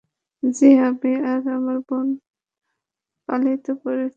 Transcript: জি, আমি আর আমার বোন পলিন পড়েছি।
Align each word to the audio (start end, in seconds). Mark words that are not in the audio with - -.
জি, 0.43 0.65
আমি 0.81 1.09
আর 1.29 1.41
আমার 1.55 1.77
বোন 1.87 2.07
পলিন 3.29 3.57
পড়েছি। 3.83 4.09